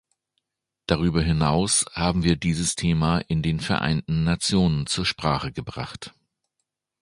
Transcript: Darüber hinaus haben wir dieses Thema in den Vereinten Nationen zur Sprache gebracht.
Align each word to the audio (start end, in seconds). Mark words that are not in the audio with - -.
Darüber 0.87 1.21
hinaus 1.21 1.85
haben 1.91 2.23
wir 2.23 2.35
dieses 2.35 2.73
Thema 2.73 3.19
in 3.19 3.43
den 3.43 3.59
Vereinten 3.59 4.23
Nationen 4.23 4.87
zur 4.87 5.05
Sprache 5.05 5.51
gebracht. 5.51 6.15